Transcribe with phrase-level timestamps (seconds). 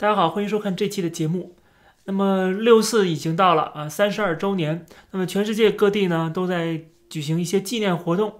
[0.00, 1.56] 大家好，欢迎收看这期的节目。
[2.04, 4.86] 那么六四已经到了啊，三十二周年。
[5.10, 8.34] 那么全世界各地呢都在举行一些纪念活动，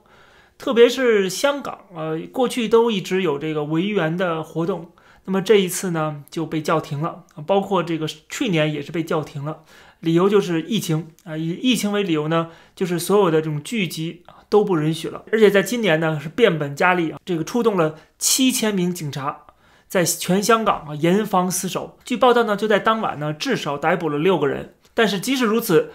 [0.56, 4.92] 特别是香港，呃，过去都一直有这个维园的活动。
[5.24, 9.65] 那么这一次呢就被叫停了，包括这个去年也是被叫停了，
[9.99, 15.25] 理由就是疫情啊，以疫情为理由呢，就是所有的这种聚集都不允许了。
[15.33, 19.47] 而且在今年呢是变本加厉啊，这个出动了七千名警察。
[19.88, 21.98] 在全香港啊严防死守。
[22.05, 24.74] 据报道呢，就在当晚呢，至少逮捕了六个人。
[24.95, 25.92] 但是即使如此，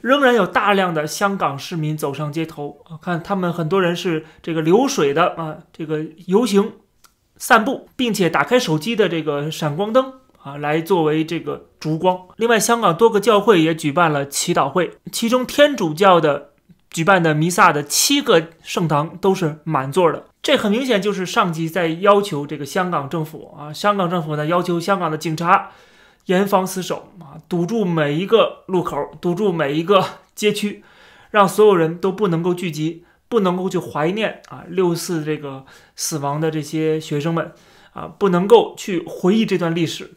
[0.00, 6.72] 仍然有大量的香港市民走上街头啊，看他们很多人是这个流水的啊，这个游行、
[7.36, 12.18] 散步，并且打开手机的这个闪光灯啊，来作为这个烛光。
[12.36, 16.50] 另外，香港多个教会也举办了祈祷会，其中天主教的
[16.90, 20.24] 举办的弥撒的七个圣堂都是满座的。
[20.48, 25.72] 这很明显就是上级在要求这个香港政府啊，香港政府呢要求香港的警察
[26.24, 30.02] 严防死守啊，堵住每一个路口，堵住每一个
[30.34, 30.82] 街区，
[31.32, 37.52] 让所有人都不能够聚集，不能够去怀念啊六四这个死亡的这些学生们
[37.92, 40.12] 啊，不能够去回忆这段历史，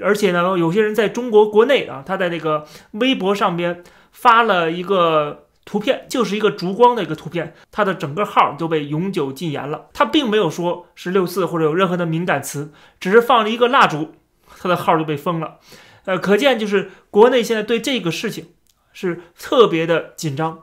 [0.00, 5.44] 而且呢，有些人在中国国内啊，他在那个微博上边发了一个。
[5.68, 9.88] 图片就是一个烛光的一个图片，它的整个号就被永久禁言了。
[9.92, 14.14] 它并没有说是六四或者有任何的敏感词，只是放了一个蜡烛，
[14.58, 15.58] 它的号就被封了。
[16.06, 18.52] 呃，可见就是国内现在对这个事情
[18.94, 20.60] 是特别的紧张。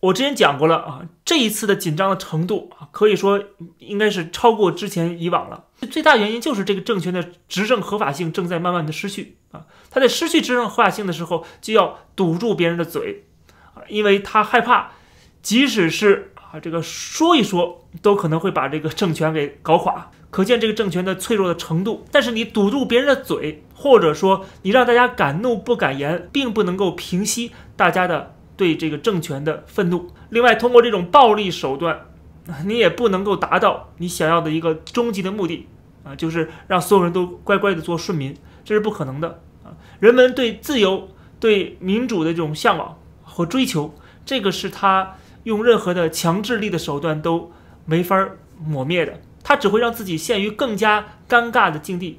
[0.00, 3.40] 我之前讲过了啊，这一次的紧张的程度啊，可以说
[3.78, 5.66] 应该是超过之前以往了。
[5.92, 9.66] 最大原因就是这个政权的执政合法性正在慢慢的失去啊。
[9.90, 13.26] 他在失去执政合法性的时候，就要堵住别人的嘴。
[13.90, 14.92] 因为他害怕，
[15.42, 22.06] 即使是啊这个说一说，都可能会把这个政权给搞垮，可见这个政权的脆弱的程度。
[22.10, 30.10] 但是你堵住别人的嘴，或者说你让大家敢怒不敢言，并不能够平息大家的对这个政权的愤怒。
[30.30, 32.06] 另外，通过这种暴力手段，
[32.66, 35.66] 你也不能够达到你想要的一个终极的目的
[36.04, 39.74] 啊，就是让所有人都乖乖的做顺民，这是不可能的啊。
[39.98, 41.08] 人们对自由、
[41.38, 42.96] 对民主的这种向往。
[43.40, 43.94] 和追求，
[44.26, 47.50] 这个是他用任何的强制力的手段都
[47.86, 48.28] 没法
[48.62, 52.18] 抹灭的，他只会让自己陷于更加尴尬的境地，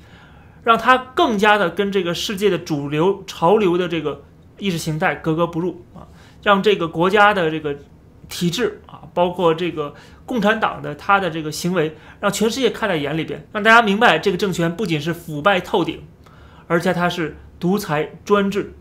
[0.63, 4.23] 让他更加的跟这个世界的主流潮流的这个
[4.57, 6.09] 意识形态格格不入啊，
[6.41, 7.77] 让这个国家的这个
[8.27, 9.93] 体制啊，包括这个
[10.25, 16.01] 共产党的他的这个行为，让全世界看在眼里边，让大家明白这个政权不仅是腐败透顶，
[16.65, 18.73] 而且它是独裁专制。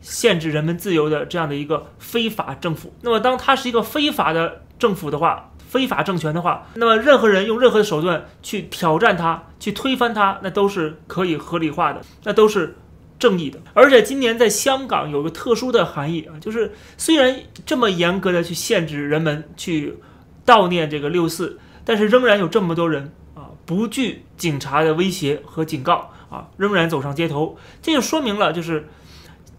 [0.00, 12.76] 限制人们自由的这样的一个非法政府，那么当它是一个非法的政府的话，非法政权的话，那么任何人用任何的手段去挑战它、去推翻它，那都是可以合理化的，那都是
[13.18, 13.60] 正义的。
[13.74, 19.98] 而且今年在香港有个特殊的含义啊，就是虽然这么严格的去限制人们去
[20.46, 28.88] 悼念这个六四，但是仍然有这么多人啊，不惧警察的威胁和警告啊，仍然走上街头，这就说明了就是。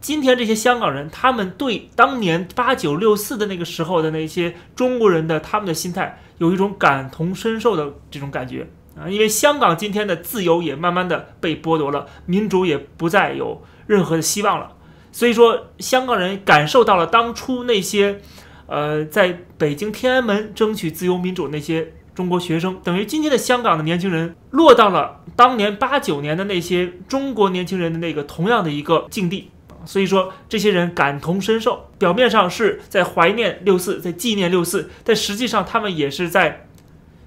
[0.02, 8.68] 今天这些香港人，他们对当年八九六四的那个时候的那些中国人的他们的心态，有一种感同身受的这种感觉
[9.00, 14.74] 啊，因为香港今天的自由也慢慢的被剥夺了，民主也不再有任何的希望了，
[15.12, 18.22] 所以说香港人感受到了当初那些，
[18.66, 29.52] 呃，在北京天安门争取自由民主那些中国学生，等于今天的香港的年轻人落到了当年八九年的那些中国年轻人的那个同样的一个境地。
[29.86, 36.68] 所以说，这些人感同身受，表面上是在怀念六四，在纪念六四，但实际上他们也是在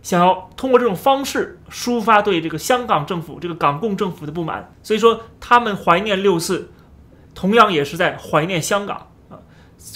[0.02, 4.72] 想要通过这种方式抒发对这个香港政府、这个港共政府的不满。
[4.82, 6.70] 所以说，他们怀念六四，
[7.34, 9.38] 同样也是在怀念香港啊，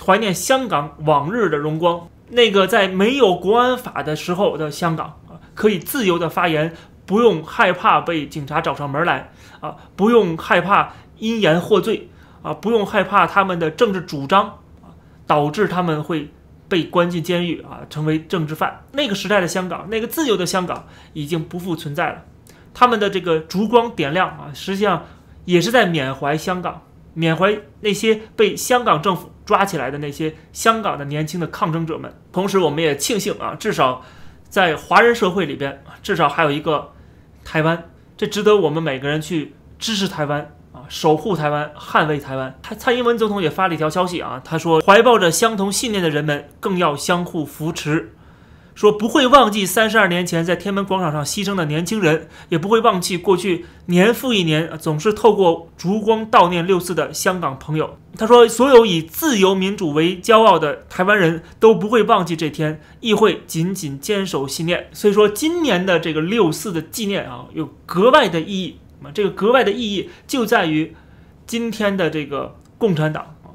[0.04, 6.74] 怀念香港往日的荣光，那个在没有国安法的时候的香港啊，可以自由的发言，
[7.06, 9.30] 不用害怕被警察找上门来
[9.60, 12.08] 啊，不用害怕因言获罪。
[12.42, 14.46] 啊，不用害怕他们的政治主张
[14.82, 14.94] 啊，
[15.26, 16.30] 导致他们会
[16.68, 18.84] 被关进监狱啊，成为政治犯。
[18.92, 22.24] 那个时代的香港，那个自由的香港已经不复存在了。
[22.74, 25.04] 他们的这个烛光点亮啊，实际上
[25.44, 26.82] 也是在缅怀香港，
[27.14, 32.14] 缅怀那些被香港政府抓起来的那些香港的年轻的抗争者们。
[32.30, 34.02] 同时，我们也庆幸啊，至少
[34.48, 36.92] 在华人社会里边，至少还有一个
[37.44, 40.54] 台湾，这值得我们每个人去支持台湾。
[40.72, 42.58] 啊守护台湾，捍卫台湾。
[42.62, 48.14] 他蔡英文总统也发了一条消息啊，他说：“怀抱着相同信念的人们，更要相互扶持，
[48.74, 57.98] 说不会忘记三十二年前在天安门广场上牺牲的年轻人，也不会忘记过去年复一年总是透过烛光悼念六四的香港朋友。
[58.16, 64.88] 他说，所有以自由民主为骄傲的台湾人都不会忘记这天，亦会紧紧坚守信念。
[64.92, 69.10] 所以说，今年的这个六四的纪念啊，有格外的意义啊。
[69.12, 70.94] 这个格外的意义就在于
[71.46, 73.52] 今天的这个共产党啊，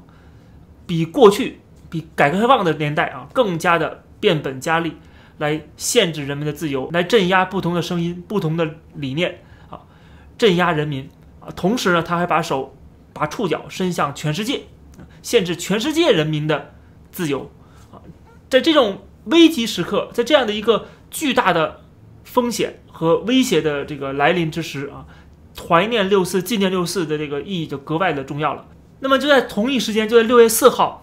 [0.86, 1.60] 比过去
[1.90, 4.96] 比改革开放的年代啊更加的变本加厉。
[5.38, 9.80] 来限制人们的自由，来镇压不同的声音、不同的理念啊，
[10.38, 11.08] 镇压人民
[11.40, 11.50] 啊。
[11.56, 12.76] 同时呢，他还把手、
[13.12, 14.60] 把触角伸向全世界，
[15.22, 16.74] 限制全世界人民的
[17.10, 17.50] 自由
[17.90, 17.98] 啊。
[18.48, 21.80] 在这种危急时刻，在这样的一个巨大的
[22.22, 25.04] 风险和威胁的这个来临之时啊，
[25.68, 28.64] 怀念六四、纪念六四的这个意义就格外的重要了。
[29.00, 31.00] 那么就在同一时间，就在六月四号。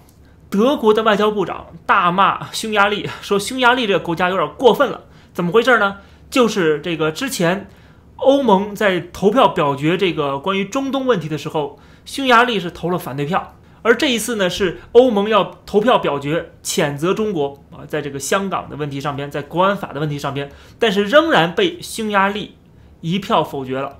[0.49, 5.05] 德国的外交部长大骂匈牙利，说匈牙利这个国家有点过分了。
[5.33, 5.99] 怎么回事呢？
[6.29, 7.69] 就是这个之前
[8.17, 13.55] 欧盟在投票表决这个关于中东问题的时候，匈牙利是投了反对票。
[13.81, 22.57] 而这一次呢，是欧盟要投票表决谴责中国啊，在这个香港的问题上边，在国安法的问题上边，但是仍然被匈牙利
[22.99, 23.99] 一票否决了。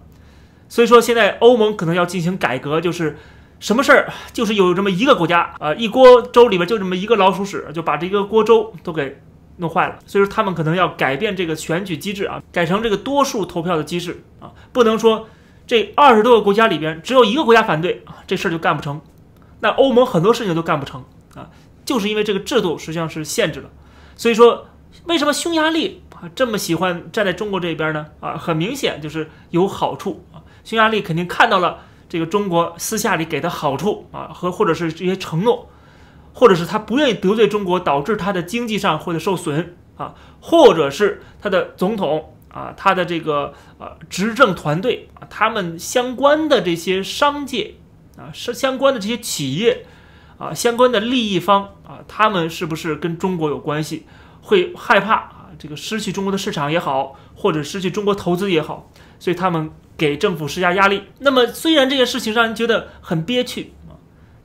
[0.71, 3.17] 所以说，现在欧盟可能要进行改革，就是。
[3.59, 9.21] 什么事儿就是有这么一个国家啊，一锅粥里边就这么一个老鼠屎，就把这个锅粥都给
[9.57, 9.99] 弄坏了。
[10.07, 15.27] 所以说他们可能要改变这个选举机制啊，改成这个多数投票的机制啊，不能说
[15.67, 18.99] 这二十多个国家里边只有一个国家反对啊，这事儿就干不成。
[19.59, 21.47] 那欧盟很多事情都干不成啊，
[21.85, 23.69] 就是因为这个制度实际上是限制了。
[24.15, 24.65] 所以说，
[25.05, 28.07] 为什么匈牙利啊这么喜欢站在中国这边呢？
[28.21, 30.25] 啊，很明显就是有好处，
[30.63, 31.79] 匈牙利肯定看到了。
[32.11, 35.69] 这个中国私下里给的好处啊，和或者是这些承诺，
[36.33, 47.75] 或者是他不愿意得罪中国，导致他的经济上或者受损啊，或者是他的总统啊，他的这个呃执政团队啊，他们相关的这些商界
[48.17, 49.85] 啊，是相关的这些企业
[50.37, 54.05] 啊，相关的利益方啊，他们是不是跟中国有关系？
[54.41, 59.71] 会害怕啊，这个失去中国的市场也好，或者失去中国投资也好，所以他们。
[60.01, 61.03] 给政府施加压力。
[61.19, 63.93] 那么，虽然这件事情让人觉得很憋屈啊，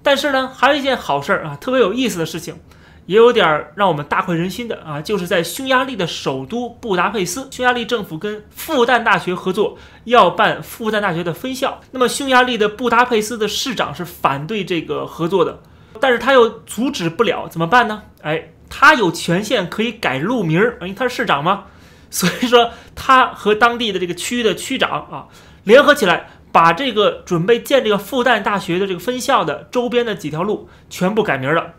[0.02, 2.60] 但是呢，还有一件好事儿啊，特别有意思的事情，
[3.06, 11.80] 也有点让我们大快人心的啊，就是在匈牙利的首都布达佩斯，匈牙利政府跟复旦大学合作，要办复旦大学的分校。
[11.92, 15.60] 那么，匈牙利的布达佩斯的市长是反对这个合作的，
[15.98, 18.02] 但是他又阻止不了，怎么办呢？
[18.20, 21.64] 哎，他有权限可以改路名儿，因为他是市长嘛。
[22.10, 25.26] 所以说，他和当地的这个区的区长啊，
[25.64, 31.74] 联合起来，把这个准备建这个复旦大学的这个分校的周边的几条路全部改名了，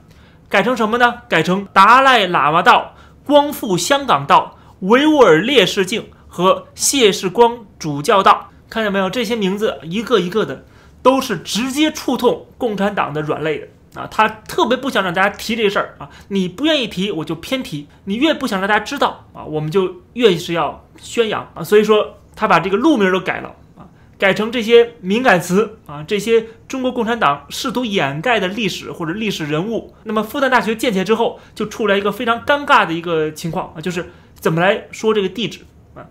[0.49, 1.21] 改成什么呢？
[1.27, 2.95] 改成达赖喇嘛道、
[3.25, 8.49] 光复香港道、维吾尔烈士径和谢世光主教道。
[8.69, 9.09] 看见没有？
[9.09, 10.65] 这些名字一个一个的，
[11.01, 13.67] 都是直接触痛共产党的软肋的。
[13.97, 16.07] 啊，他特别不想让大家提这事儿啊！
[16.27, 21.63] 你不愿意提，我就偏提；你越不想让大家知道啊，我们就越是要宣扬啊。
[21.63, 23.89] 所以说，他把这个路名都改了啊，
[24.19, 29.95] 改成这些敏感词啊，这些中国共产党试图掩盖的历史或者历史人物。
[30.03, 35.61] 那么，复旦大学建起来之后，就出来一个非常尴尬的一个情况啊，就是怎么来说这个地址
[35.95, 36.05] 啊？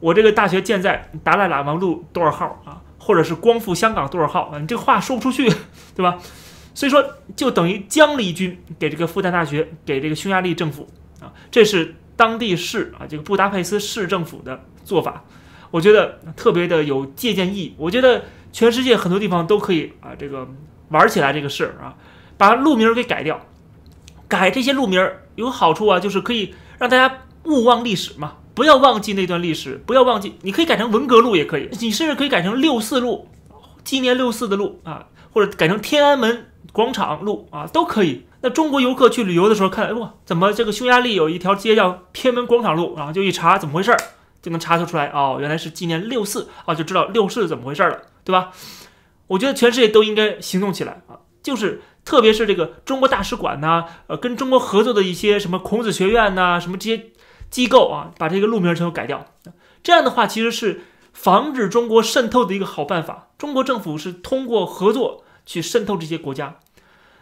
[0.00, 2.80] 我这个大学建在达赖喇嘛路多少号啊？
[2.98, 4.58] 或者是光复香港多少号啊？
[4.58, 5.48] 你这话说不出去，
[5.94, 6.18] 对吧？
[6.76, 7.02] 所以说，
[7.34, 10.86] 就等于将了一军给这个复旦大学，给这个匈牙利政府
[11.22, 15.24] 啊，这是当地市啊，这个布达佩斯市政府的做法，
[15.70, 17.74] 我觉得特别的有借鉴意义。
[17.78, 20.46] 我觉得全世界很多地方都可以啊，这个
[20.90, 21.96] 玩起来这个事儿啊，
[22.36, 23.40] 把路名给改掉，
[24.28, 33.30] 改这些路名有好处啊，就是可以让大家勿忘历史嘛，不要忘记那段历史，不要忘记，你可以改成文革路也可以，你甚至可以改成六四路，
[33.82, 36.48] 纪念六四的路啊，或者改成天安门。
[36.76, 38.26] 广场路啊都可以。
[38.42, 43.10] 那中国游客去旅游的时候看，哇，怎么这个匈牙利有一条街叫天安门广场路啊？
[43.10, 43.98] 就一查怎么回事儿，
[44.42, 48.50] 就能查出出来哦，原来是纪念六四啊，就知道 六四怎么回事了，对吧？
[49.28, 57.06] 我觉得全世界都应该行动起来啊，就是特别是这个中国大使馆呐，呃，跟中国合作的一些什么孔子学院呐，什么这些
[57.48, 59.24] 机构啊，把这个路名全都改掉。
[59.82, 60.82] 这样的话，其实是
[61.14, 63.30] 防止中国渗透的一个好办法。
[63.38, 66.56] 中国政府是通过合作去渗透这些国家。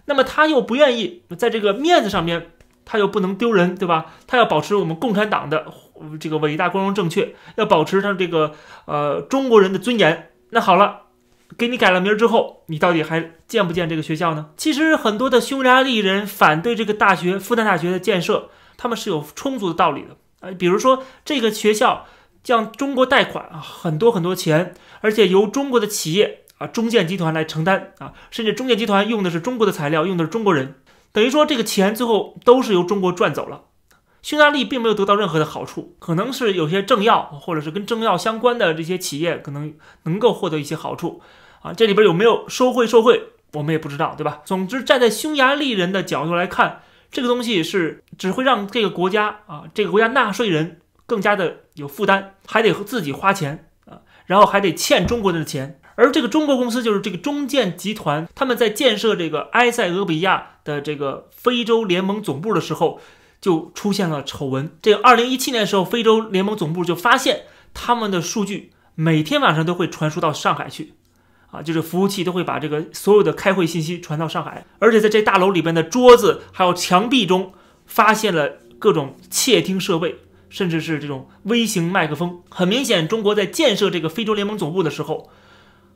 [0.07, 2.51] 那么他又不愿意在这个面子上面，
[2.85, 4.07] 他又不能丢人，对吧？
[4.27, 5.67] 他要保持我们共产党的
[6.21, 8.55] 这个伟大、光荣、正确，要保持他这个
[8.87, 10.31] 呃中国人的尊严。
[10.51, 11.03] 那好了，
[11.57, 14.51] 给你改了名之后，你到底还建不建这个学校呢？
[14.57, 20.17] 其实很多的匈牙利人反对这个大学复旦大学的建设，他们是有充足的道理的。
[20.41, 22.07] 呃，比如说这个学校
[22.45, 30.75] 向中国贷款啊，很多很多钱，而且由中国的企业啊中建集团来承担啊，甚至中建集团用的是中国的材料，用的是中国人，
[31.13, 33.63] 等于说这个钱最后都是由中国赚走了。
[34.23, 41.21] 匈牙利并没有得到任何的好处，可能是有些政要或者是跟政要相关的这些企业可能能够获得一些好处
[41.61, 44.41] 啊，这里边有没有收贿受贿，我们也不知道，对吧？
[44.45, 46.81] 总之，站在匈牙利人的角度来看。
[47.11, 55.79] 这个东西是只会让这个国家啊，这个国家纳税人更加的有负担，还得自己花钱啊，然后还得欠中国人的钱。
[55.97, 63.01] 而这个中国公司就是这个中建集团，他们在建设这个埃塞俄比亚的这个非洲联盟总部的时候，
[63.41, 64.71] 就出现了丑闻。
[64.83, 70.95] 这个二零一七年的时候，非洲联盟总部就发现他们的数据每天晚上都会传输到上海去。
[71.51, 77.53] 啊，就是服务器都会把这个所有的开会信息传到上海，而且在这大楼里边的桌子还有墙壁中
[77.87, 80.17] 发现了各种窃听设备，
[80.49, 82.43] 甚至是这种微型麦克风。
[82.49, 85.31] 很明显，中国在建设这个非洲联盟总部的时候，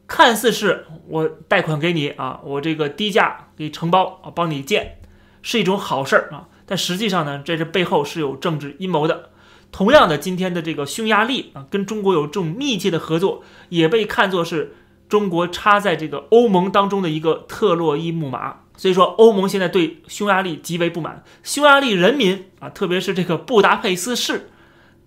[0.09, 4.99] 看似是我贷款给你啊，我这个低价给承包啊，帮你建，
[5.43, 6.49] 是一种好事儿啊。
[6.67, 9.31] 但实际上呢，这是背后是有政治阴谋的。
[9.71, 14.75] 同样的，今天的这个匈牙利啊，跟中国有这种密切的合作，也被看作是。
[15.09, 21.25] 中国插在这个欧盟当中的一个特洛伊木马，所以说欧盟现在对匈牙利极为不满。
[21.43, 24.51] 匈牙利人民啊，特别是这个布达佩斯市，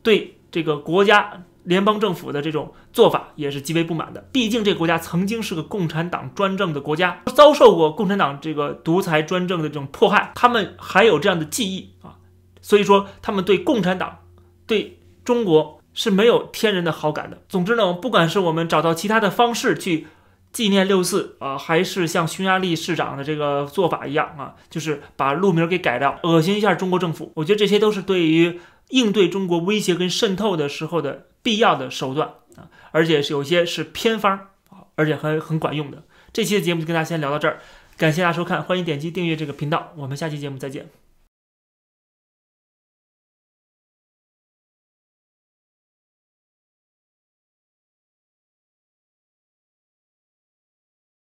[0.02, 4.28] 对这个国家联邦政府的这种做法也是极为不满的。
[4.32, 12.18] 毕竟这个国家曾经是个共产党专政的国家，遭受过共产党这个独裁专政的这种迫害，他们还有这样的记忆啊。
[12.62, 14.20] 所以说，他们对共产党、
[14.66, 15.78] 对中国。
[15.94, 17.42] 是没有天然的好感的。
[17.50, 20.08] 总之呢，不管是我们找到其他的方式去
[20.54, 34.32] 纪念六四啊，还是像匈牙利市长的这个做法一样啊，就是把路名给改掉，恶心一下中国政府，我觉得这些都是对于应对中国威胁跟渗透的时候的必要的手段啊，而且是有些是偏方
[34.70, 36.04] 啊，而且还很管用的。
[36.34, 37.60] 这期的节目就跟大家先聊到这儿，
[37.98, 41.01] 感谢大家收看，欢迎点击订阅这个频道，我们下期节目再见。